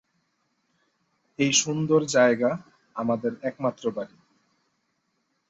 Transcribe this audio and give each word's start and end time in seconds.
এই 1.39 1.51
সুন্দর 1.53 2.01
জায়গা 2.07 2.51
আমাদের 2.95 3.31
একমাত্র 3.43 3.83
বাড়ি। 3.91 4.15